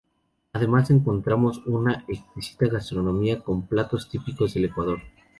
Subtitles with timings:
[0.53, 4.97] Además encontramos una exquisita gastronomía con platos típicos del Ecuador.